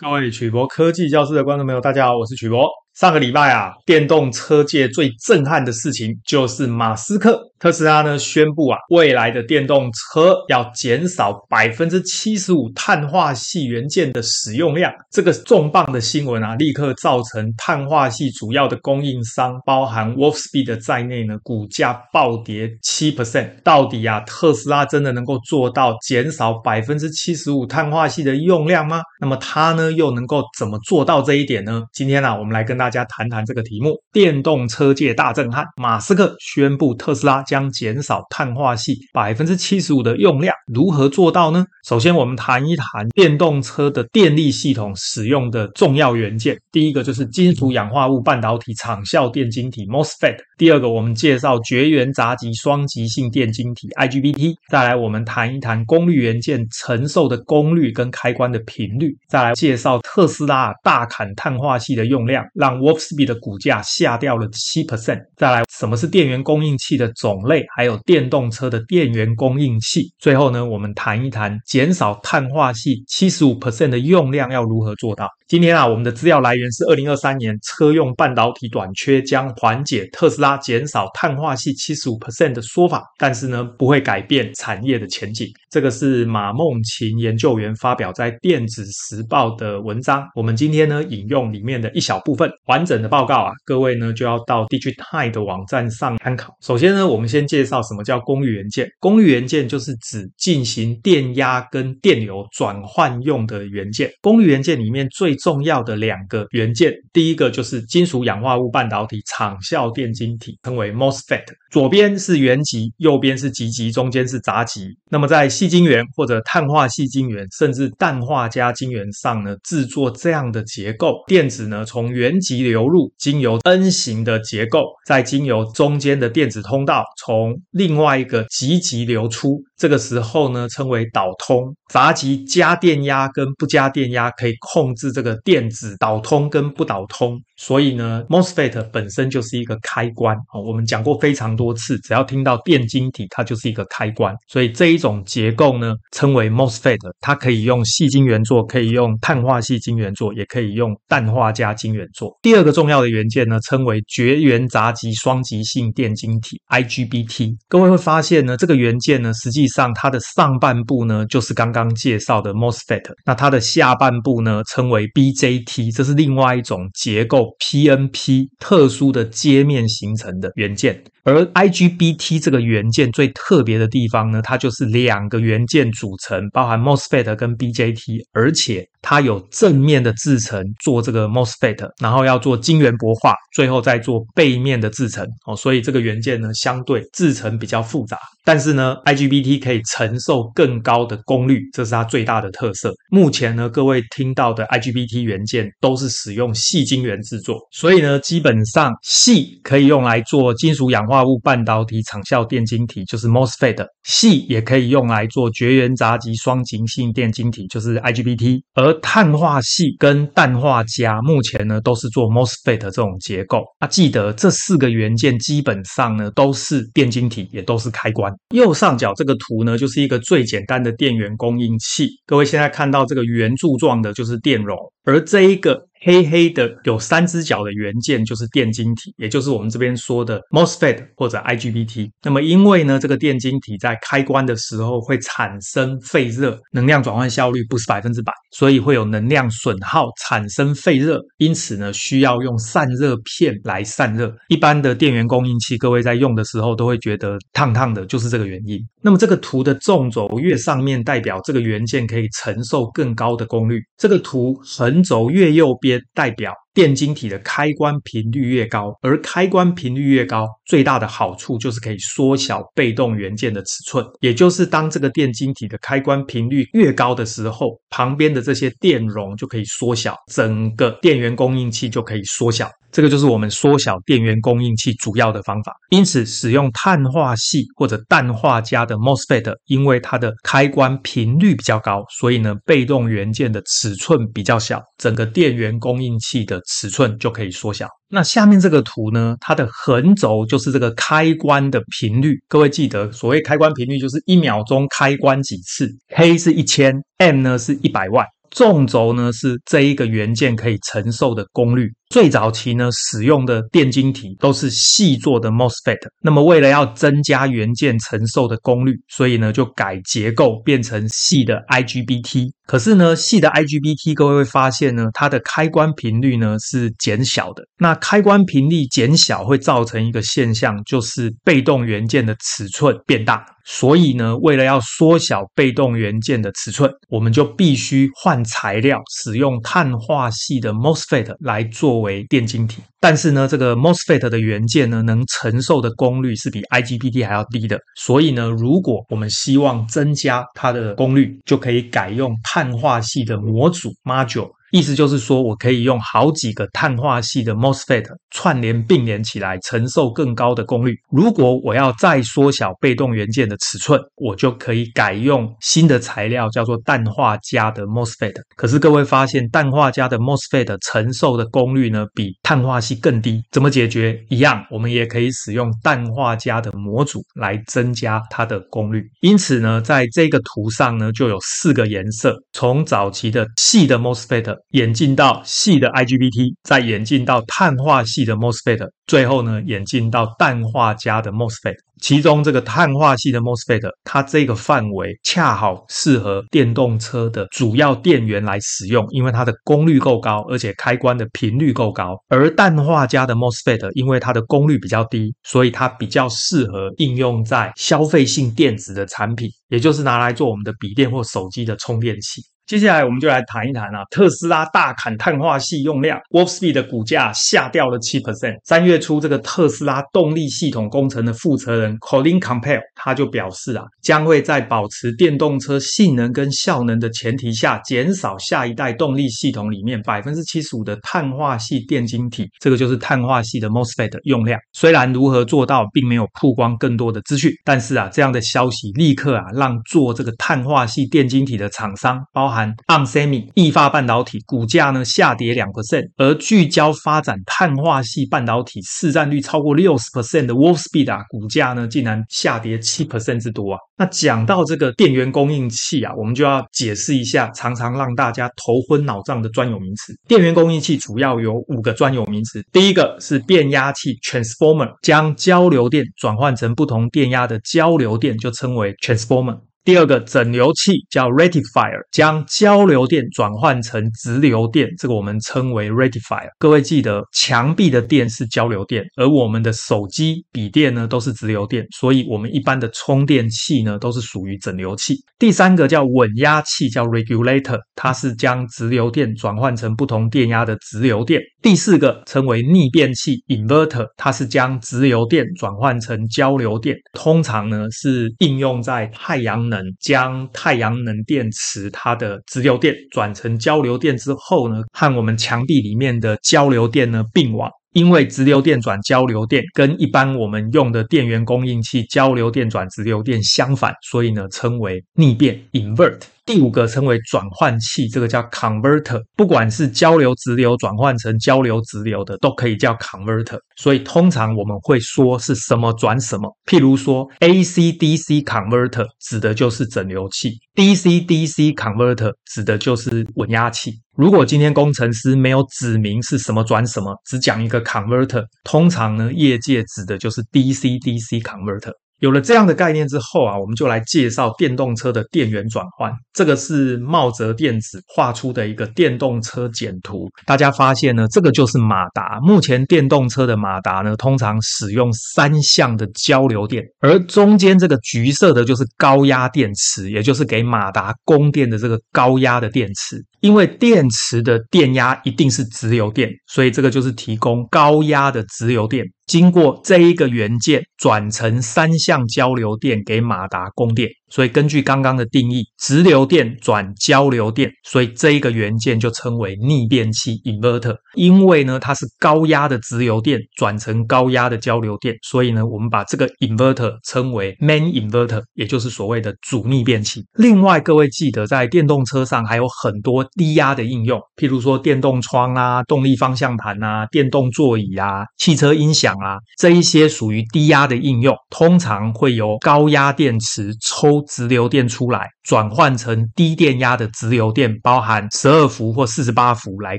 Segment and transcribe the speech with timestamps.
[0.00, 2.68] 各位曲博科技教室的观众朋友，大家好，我是曲博。
[2.94, 14.90] 上个礼拜啊，电动车界最震撼的事情就是马斯克特斯拉呢宣布啊，未来的电动车要减少百分之七十五碳化系元件的使用量。
[15.10, 23.50] 这个重磅的新闻啊，立刻造成碳化系主要的供应商，包含 Wolfspeed 在内呢，股价暴跌七 percent。
[23.62, 29.02] 到底啊，特斯拉真的能够做到减少百分之七十五碳化系的用量吗？
[29.20, 31.82] 那么它呢，又能够怎么做到这一点呢？
[31.92, 32.78] 今天呢、啊，我们来跟。
[32.78, 41.64] 大家谈谈这个题目：电动车界大震撼，马斯克宣布特斯拉将减少碳化系百分之七十五的用量，如何做到呢？
[41.86, 46.54] 首先，我们谈一谈电动车的电力系统使用的重要元件。
[46.70, 50.36] 第一个就是金属氧化物半导体场效电晶体 （MOSFET）。
[50.58, 54.54] 第二个，我们介绍绝缘杂极双极性电晶体 （IGBT）。
[54.70, 59.16] 再来，我们谈一谈功率元件承受的功率跟开关的频率。
[59.28, 65.20] 再来介绍特斯拉大砍碳化矽的用量，让 Wolfspeed 的股价下掉了七 percent。
[65.36, 67.64] 再来，什么是电源供应器的总种类？
[67.76, 70.12] 还有电动车的电源供应器。
[70.18, 75.28] 最后呢，我们谈一谈减少碳化系七十五 percent 的用量要如何做到。
[75.46, 85.48] 今天啊，我们的资料来源是二零二三年车用半导体短缺将缓解特斯拉减少碳化系七十五 percent 的说法，但是呢，不会改变产业的前景。
[85.70, 96.54] 这个是马孟琴研究员发表在电子时报的文章，我们今天呢引用里面的一小部分，完整的报告啊，各位呢就要到 DigiTime 的网站上参考。
[96.62, 98.88] 首先呢，我们先介绍什么叫功率元件。
[98.98, 104.10] 功率元件就是指进行电压跟电流转换用的元件。
[104.22, 111.44] 功率元件里面最重要的两个元件，第一个就是金属氧化物半导体场效电晶体，称为 MOSFET。
[111.70, 114.88] 左边是原极，右边是极极，中间是杂极。
[115.10, 129.60] 那么在细晶圆或者碳化细晶圆，甚至氮化镓晶圆上呢，制作这样的结构，电子呢从原极流入，经由 N 型的结构，再经由中间的电子通道，从另外一个极极流出。
[129.76, 131.74] 这个时候呢，称为导通。
[131.90, 140.36] 杂极加电压跟不加电压可以控制这个电子导通跟不导通，所以呢，MOSFET 本身就是一个开关。
[140.54, 144.32] 哦，我们讲过非常多次，只要听到电晶体，它就是一个开关。
[144.46, 152.38] 所以这一种结构呢，称为 MOSFET，它可以用细晶圆做，可以用碳化细晶圆做，也可以用氮化镓晶圆做。
[152.40, 157.56] 第二个重要的元件呢，称为绝缘杂极双极性电晶体 IGBT。
[157.68, 171.04] 各位会发现呢，这个元件呢，实际上它的上半部呢，就是刚刚介绍的 MOSFET，那它的下半部呢，称为 BJT，这是另外一种结构 PNP 特殊的接面形成的元件。
[171.28, 188.16] 而 IGBT 这个元件最特别的地方呢，它就是两个元件组成，包含 MOSFET 跟 BJT，而且它有正面的制程做这个 MOSFET，然后要做晶圆薄化，最后再做背面的制程哦，所以这个元件呢，相对制程比较复杂。
[188.44, 192.94] 但是呢，IGBT 可以承受更高的功率，这是它最大的特色。
[193.10, 208.60] 目前呢，各位听到的 IGBT 元件都是使用细晶圆制作，所以呢，基本上细可以用来做金属氧化化物半导体场效电晶体，就是 MOSFET；矽也可以用来做绝缘杂极双极性电晶体，就是 IGBT。
[208.74, 213.64] 而碳化矽跟氮化镓目前呢，都是做 MOSFET 这种结构。
[213.80, 218.32] 啊，记得这四个元件基本上呢，都是电晶体，也都是开关。
[218.54, 222.08] 右上角这个图呢，就是一个最简单的电源供应器。
[222.26, 225.87] 各位现在看到这个圆柱状的，就是电容，而这一个。
[226.00, 232.10] 黑黑的有三只脚的元件就是电晶体，也就是我们这边说的 MOSFET 或者 IGBT。
[232.22, 241.20] 那么因为呢，这个电晶体在开关的时候会产生废热，能量转换效率不是百分之百，所以会有能量损耗，产生废热。
[241.38, 244.32] 因此呢，需要用散热片来散热。
[244.48, 248.78] 一般的电源供应器，各位在用的时候都会觉得烫烫的，就是这个原因。
[249.02, 255.87] 那么这个图的纵轴越上面，代表这个元件可以承受更高的功率；这个图横轴越右边。
[256.14, 264.06] 代表电晶体的开关频率越高，而开关频率越高，最大的好处就是可以缩小被动元件的尺寸。
[264.20, 272.70] 也就是当这个电晶体的开关频率越高的时候，旁边的这些电容就可以缩小，整个电源供应器就可以缩小。
[272.90, 275.74] 这个就是我们缩小电源供应器主要的方法。
[275.90, 287.88] 因此，使用碳化矽或者氮化镓的 MOSFET，因为它的开关频率比较高，所以呢，被动元件的尺寸比较小，整个电源供应器的尺寸就可以缩小。
[288.10, 292.36] 那下面这个图呢，它的横轴就是这个开关的频率。
[292.46, 298.24] 各位记得，所谓开关频率就是一秒钟开关几次，K 是一千，M 呢是一百万。
[298.50, 301.90] 纵轴呢是这一个元件可以承受的功率。
[302.10, 305.98] 最早期呢，使用的电晶体都是细做的 MOSFET。
[306.22, 312.50] 那么为了要增加元件承受的功率，所以呢就改结构变成细的 IGBT。
[312.66, 317.62] 可是呢，细的 IGBT 各位会发现呢，它的开关频率呢是减小的。
[317.78, 323.44] 那开关频率减小会造成一个现象，就是被动元件的尺寸变大。
[323.64, 332.82] 所以呢，为了要缩小被动元件的尺寸，我们就必须换材料，使用碳化矽的 MOSFET 来做为电晶体。
[333.00, 337.78] 但是呢，这个 MOSFET 的元件呢，能承受的功率是比 IGBT 还要低的。
[337.96, 344.50] 所以呢，如果我们希望增加它的功率，就可以改用碳化系的模组 Module。
[344.70, 350.94] 意思就是说，我可以用好几个碳化矽的 MOSFET 串联并联起来，承受更高的功率。
[351.10, 358.34] 如果我要再缩小被动元件的尺寸，我就可以改用新的材料，叫做氮化镓的 MOSFET。
[358.56, 363.42] 可是各位发现，氮化镓的 MOSFET 承受的功率呢，比碳化矽更低。
[363.50, 364.22] 怎么解决？
[364.28, 369.02] 一样，我们也可以使用氮化镓的模组来增加它的功率。
[369.20, 374.57] 因此呢，在这个图上呢，就有四个颜色，从早期的细的 MOSFET。
[374.70, 381.74] 演进到矽的 IGBT，再演进到碳化矽的 MOSFET，最后呢，演进到氮化镓的 MOSFET。
[382.00, 392.14] 其中这个碳化矽的 MOSFET，它这个范围恰好适合电动车的主要电源来使用，因为它的功率够高，而且开关的频率够高。
[392.28, 402.40] 而氮化镓的 MOSFET，因为它的功率比较低，所以它比较适合应用在消费性电子的产品，也就是拿来做我们的笔电或手机的充电器。
[402.68, 408.58] 接下来我们就来谈一谈啊，特斯拉大砍碳化系用量，Wolfspeed 的股价下掉了七 percent。
[408.62, 424.60] 三月初，这个特斯拉动力系统工程的负责人 Colin Campbell 他就表示啊，将会在保持电动车性能跟效能的前提下，减少下一代动力系统里面百分之七十五的碳化系电晶体，这个就是碳化系的 MOSFET 用量。
[424.74, 432.57] 虽然如何做到并没有曝光更多的资讯，但是啊，这样的消息立刻啊，让做这个碳化系电晶体的厂商包含。
[432.86, 443.78] Onsemi 意法半导体股价呢下跌两 percent，而聚焦发展碳化系半导体市占率超过六十 percent 的 Wolfspeed 啊，股价呢竟然下跌七 percent 之多啊！
[443.98, 450.14] 那讲到这个电源供应器啊，我们就要解释一下常常让大家头昏脑胀的专有名词。
[450.26, 459.58] 电源供应器主要有五个专有名词，第一个是变压器 （transformer），将交流电转换成不同电压的交流电就称为 transformer。
[459.88, 466.50] 第二个整流器叫 rectifier，将交流电转换成直流电，这个我们称为 rectifier。
[466.58, 475.14] 各位记得，墙壁的电是交流电，而我们的手机、笔电呢都是直流电，所以我们一般的充电器呢都是属于整流器。
[475.38, 481.40] 第三个叫稳压器，叫 regulator，它是将直流电转换成不同电压的直流电。
[481.62, 489.77] 第四个称为逆变器 inverter，它是将直流电转换成交流电，通常呢是应用在太阳能。
[490.00, 497.70] 将太阳能电池它的直流电转成交流电之后呢，和我们墙壁里面的交流电呢并网。
[497.94, 506.20] 因为直流电转交流电跟一般我们用的电源供应器交流电转直流电相反，所以呢称为逆变 invert。
[506.48, 509.22] 第五个称为转换器，这个叫 converter。
[509.36, 513.58] 不管是交流直流转换成交流直流的，都可以叫 converter。
[513.76, 516.50] 所以通常我们会说是什么转什么。
[516.64, 523.92] 譬如说 AC-DC converter 指的就是整流器，DC-DC converter 指的就是稳压器。
[524.16, 531.92] 如果今天工程师没有指明是什么转什么，只讲一个 converter，通常呢业界指的就是 DC-DC converter。
[532.20, 536.12] 有了这样的概念之后啊，我们就来介绍电动车的电源转换。
[536.32, 540.28] 这个是茂泽电子画出的一个电动车简图。
[540.44, 542.38] 大家发现呢，这个就是马达。
[542.42, 553.24] 目前电动车的马达呢，通常使用三相的交流电，而中间这个橘色的就是高压电池，也就是给马达供电的这个高压的电池。
[553.40, 559.04] 因为电池的电压一定是直流电，所以这个就是提供高压的直流电。
[559.28, 570.96] 经过这一个元件转成三相交流电给马达供电，所以根据刚刚的定义，直流电转交流电，所以这一个元件就称为逆变器 （inverter）。
[571.14, 580.24] 因为呢，它是高压的直流电转成高压的交流电，所以呢，我们把这个 inverter 称为 main inverter，也就是所谓的主逆变器。
[580.34, 589.08] 另外，各位记得在电动车上还有很多低压的应用，譬如说电动窗啊、动力方向盘啊、电动座椅啊、汽车音响。
[589.18, 599.98] 啊，这一些属于低压的应用，通常会由高压电池抽直流电出来，转换成低电压的直流电，包含十二伏或四十八伏来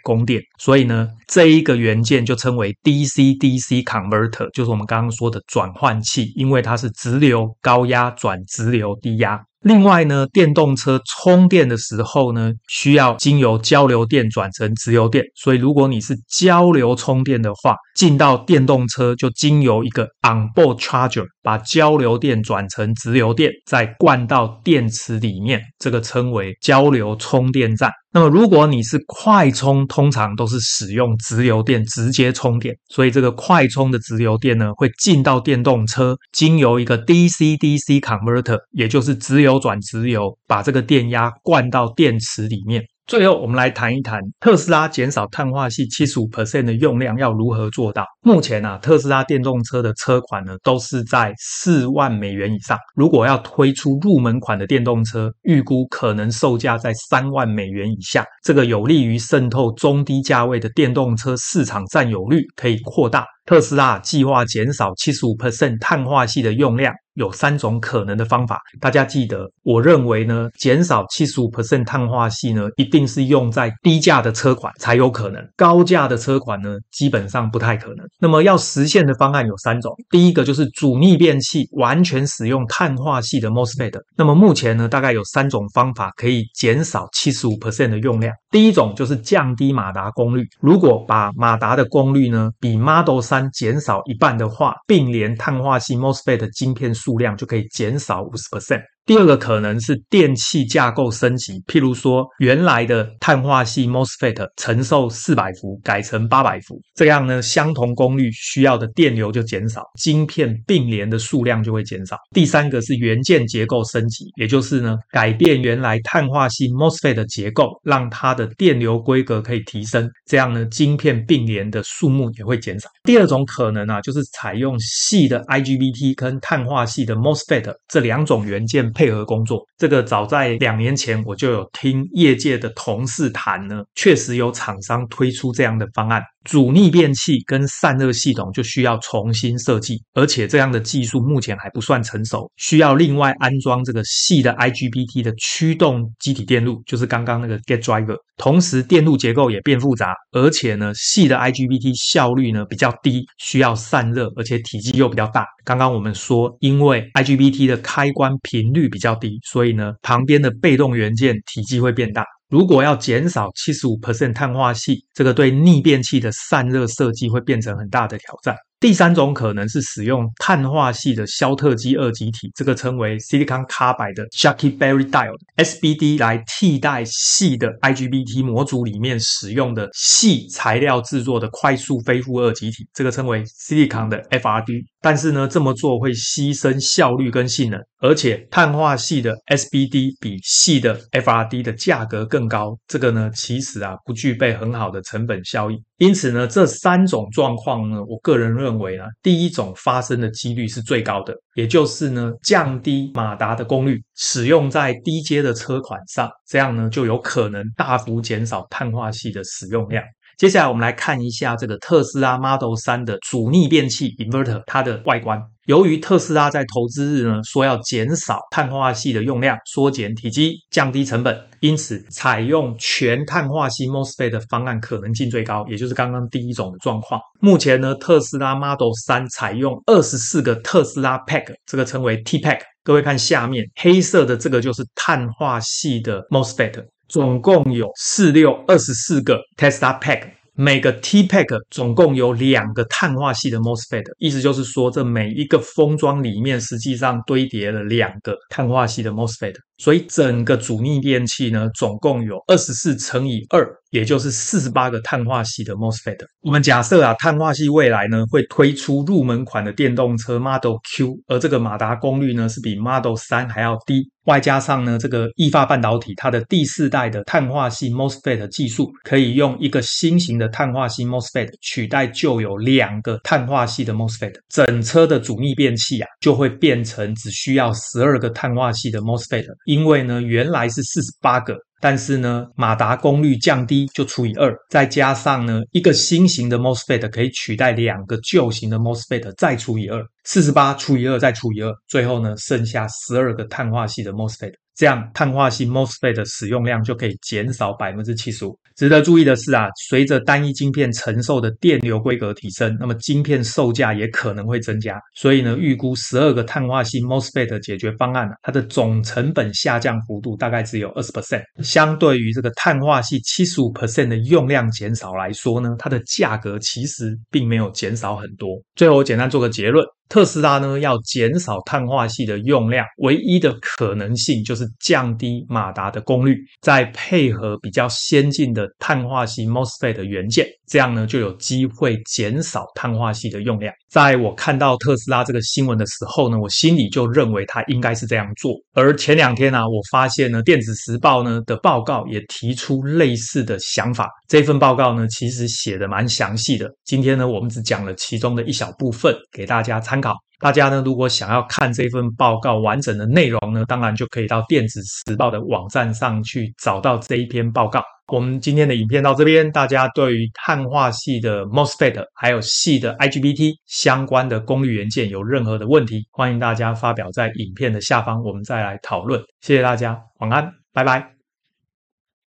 [0.04, 0.42] 供电。
[0.60, 9.49] 所以呢，这一个元件就称为 DC-DC converter，就是我们刚刚说的转换器，因为它是直流高压转直流低压。
[9.62, 27.92] 另外呢，电动车充电的时候呢，需要经由交流电转成直流电，所以如果你是交流充电的话，进到电动车就经由一个 onboard charger 把交流电转成直流电，再灌到电池里面，这个称为交流充电站。
[28.12, 42.84] 那么如果你是快充，通常都是使用直流电直接充电，所以这个快充的直流电呢，会进到电动车，经由一个 DC-DC converter，也就是直流转直流，把这个电压灌到电池里面。
[43.10, 48.06] 最后，我们来谈一谈特斯拉减少碳化系七十五 percent 的用量要如何做到。
[48.22, 52.78] 目前啊，特斯拉电动车的车款呢，都是在四万美元以上。
[52.94, 58.24] 如果要推出入门款的电动车，预估可能售价在三万美元以下。
[58.44, 63.26] 这个有利于渗透中低价位的电动车市场占有率可以扩大。
[63.44, 66.94] 特斯拉计划减少七十五 percent 碳化系的用量。
[67.20, 69.46] 有三种可能的方法，大家记得。
[69.64, 78.08] 我认为呢，减少七十五 percent 碳化系呢，一定是用在低价的车款才有可能，高价的车款呢，基本上不太可能。
[78.20, 84.00] 那么要实现的方案有三种，第一个就是主逆变器完全使用碳化系的 MOSFET。
[84.16, 88.34] 那么目前呢，大概有三种方法可以减少七十五 percent 的用量。
[88.50, 98.84] 第一种就是降低马达功率，如果把马达的功率呢，比 Model 3减少一半的话，并联碳化系 MOSFET 的晶片数数量就可以减少五十 percent。
[99.10, 112.16] 第二个可能是电器架构升级，譬如说原来的碳化矽 MOSFET 承受四百伏改成八百伏，这样呢，相同功率需要的电流就减少，晶片并联的数量就会减少。
[112.36, 122.88] 第三个是元件结构升级，也就是呢，改变原来碳化矽 MOSFET 的结构，让它的电流规格可以提升，这样呢，晶片并联的数目也会减少。
[123.06, 128.88] 第二种可能啊，就是采用细的 IGBT 跟碳化矽的 MOSFET 这两种元件。
[129.00, 136.22] 配合工作，这个早在两年前我就有听业界的同事谈呢，确实有厂商推出这样的方案。
[136.50, 148.16] 主逆变器跟散热系统就需要重新设计，而且这样的技术目前还不算成熟，需要另外安装这个细的 IGBT 的驱动机体电路，就是刚刚那个 Gate Driver。
[148.38, 155.46] 同时电路结构也变复杂，而且呢，细的 IGBT 效率呢比较低，需要散热，而且体积又比较大。
[155.64, 162.26] 刚刚我们说，因为 IGBT 的开关频率比较低，所以呢，旁边的被动元件体积会变大。
[162.50, 168.56] 如果要减少七十五 percent 碳化系，这个对逆变器的散热设计会变成很大的挑战。
[168.80, 184.86] 第三种可能是使用碳化矽的肖特基二极体，这个称为 Silicon Carbide 的 Schottky Barrier Diode SBD 来替代矽的 IGBT 模组里面使用的矽材料制作的快速飞复二极体，这个称为 Silicon 的 FRD。
[185.02, 195.76] 但是呢，这么做会牺牲效率跟性能，而且碳化矽的 SBD 比矽的 FRD 的价格更高，这个呢，其实啊不具备很好的成本效益。
[196.00, 210.02] 因此呢，这三种状况呢，我个人认为呢，第一种发生的几率是最高的，也就是呢，降低马达的功率，使用在低阶的车款上，这样呢，就有可能大幅减少碳化系的使用量。
[210.40, 215.38] 接下来我们来看一下这个特斯拉 Model 3的主逆变器 Inverter 它的外观。
[215.66, 227.20] 由于特斯拉在投资日呢说要减少碳化系的用量，缩减体积，降低成本，因此采用全碳化系 MOSFET 的方案可能性最高，也就是刚刚第一种的状况。
[227.42, 232.62] 目前呢，特斯拉 Model 3采用二十四个特斯拉 Pack，这个称为 T Pack。
[232.86, 236.86] 各位看下面黑色的这个就是碳化系的 MOSFET。
[237.10, 249.56] 总共有四六二十四个 Tesla Pack，每个 T Pack 总共有两个碳化系的 MOSFET，意思就是说，这每一个封装里面实际上堆叠了两个碳化系的 MOSFET。
[249.80, 256.18] 所以整个主逆变器呢，总共有二十四乘以二，也就是四十八个碳化矽的 MOSFET。
[256.42, 279.46] 我们假设啊，碳化矽未来呢会推出入门款的电动车 Model Q，而这个马达功率呢是比 Model 3还要低，外加上呢这个意法半导体它的第四代的碳化矽 MOSFET 技术，可以用一个新型的碳化矽 MOSFET 取代旧有两个碳化矽的 MOSFET，整车的主逆变器啊就会变成只需要十二个碳化矽的 MOSFET。
[279.70, 281.56] 因为呢原来是四十八个。
[281.82, 294.52] 但是呢，马达功率降低就除以二，再加上呢，一个新型的 MOSFET 可以取代两个旧型的 MOSFET，再除以二，四十八除以二再除以二，最后呢，剩下十二个碳化系的 MOSFET。
[294.80, 298.58] 这样碳化矽 MOSFET 的使用量就可以减少百分之七十五。
[298.78, 304.98] 值得注意的是啊，随着单一晶片承受的电流规格提升，那么晶片售价也可能会增加。
[305.14, 318.52] 所以呢，预估十二个碳化矽 MOSFET 解决方案啊，它的总成本下降幅度大概只有二十 percent，相对于这个碳化矽七十五 percent 的用量减少来说呢，它的价格其实并没有减少很多。
[318.78, 319.86] 最后我简单做个结论。
[320.10, 333.72] 特斯拉呢，要减少碳化系的用量，唯一的可能性就是降低马达的功率，再配合比较先进的碳化系 MOSFET 的元件，这样呢就有机会减少碳化系的用量。
[333.90, 338.54] 在我看到特斯拉这个新闻的时候呢，我心里就认为他应该是这样做。
[338.74, 344.08] 而前两天呢、我发现呢，电子时报呢的报告也提出类似的想法。
[344.28, 346.70] 这份报告呢，其实写的蛮详细的。
[346.86, 350.14] 今天呢，我们只讲了其中的一小部分，给大家参考。
[350.40, 357.84] 大家呢，如果想要看这份报告完整的内容呢，当然就可以到电子时报的网站上去找到这一篇报告。
[358.12, 369.22] 我们今天的影片到这边，大家对于碳化系的 MOSFET 还有系的 IGBT 相关的功率元件有任何的问题，欢迎大家发表在影片的下方，我们再来讨论。
[369.42, 371.19] 谢谢大家，晚安，拜拜。